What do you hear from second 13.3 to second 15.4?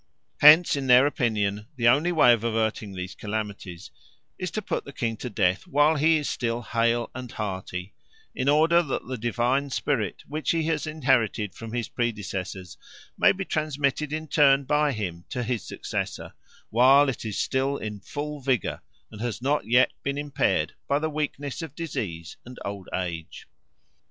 be transmitted in turn by him